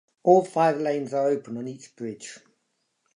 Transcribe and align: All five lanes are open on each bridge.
All 0.23 0.43
five 0.43 0.81
lanes 0.81 1.13
are 1.13 1.27
open 1.27 1.57
on 1.57 1.67
each 1.67 1.95
bridge. 1.95 2.39